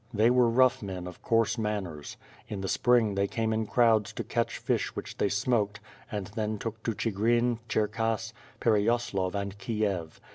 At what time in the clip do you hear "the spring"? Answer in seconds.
2.61-3.13